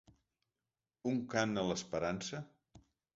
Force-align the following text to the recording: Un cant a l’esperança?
Un 1.11 1.19
cant 1.33 1.53
a 1.57 1.65
l’esperança? 1.67 2.41